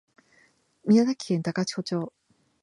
[0.85, 2.11] 宮崎県高千穂町